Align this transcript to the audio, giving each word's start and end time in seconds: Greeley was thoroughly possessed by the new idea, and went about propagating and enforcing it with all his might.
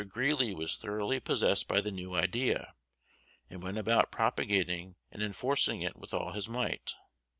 Greeley 0.09 0.51
was 0.51 0.77
thoroughly 0.77 1.19
possessed 1.19 1.67
by 1.67 1.79
the 1.79 1.91
new 1.91 2.15
idea, 2.15 2.73
and 3.51 3.61
went 3.61 3.77
about 3.77 4.11
propagating 4.11 4.95
and 5.11 5.21
enforcing 5.21 5.83
it 5.83 5.95
with 5.95 6.11
all 6.11 6.31
his 6.31 6.49
might. 6.49 6.95